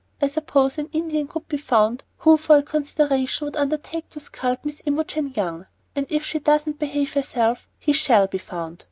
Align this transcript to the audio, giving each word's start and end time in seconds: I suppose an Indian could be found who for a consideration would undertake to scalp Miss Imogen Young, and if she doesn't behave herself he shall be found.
I 0.19 0.29
suppose 0.29 0.79
an 0.79 0.89
Indian 0.93 1.27
could 1.27 1.47
be 1.47 1.57
found 1.57 2.05
who 2.17 2.35
for 2.35 2.57
a 2.57 2.63
consideration 2.63 3.45
would 3.45 3.55
undertake 3.55 4.09
to 4.09 4.19
scalp 4.19 4.65
Miss 4.65 4.81
Imogen 4.87 5.31
Young, 5.35 5.67
and 5.95 6.07
if 6.09 6.25
she 6.25 6.39
doesn't 6.39 6.79
behave 6.79 7.13
herself 7.13 7.67
he 7.77 7.93
shall 7.93 8.25
be 8.25 8.39
found. 8.39 8.79